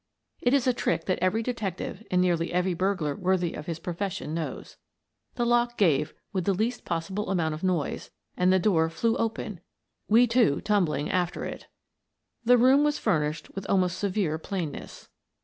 [0.41, 4.33] It is a trick that every detective and nearly every burglar worthy of his profession
[4.33, 4.77] knows.
[5.35, 9.59] The lock gave with the least possible amount of noise and the door flew open,
[10.07, 11.67] we two tumbling after it.
[12.43, 15.07] The room was furnished with almost severe plain ness.